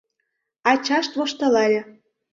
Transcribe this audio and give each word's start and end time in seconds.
Ачашт 0.71 1.11
воштылале: 1.17 1.81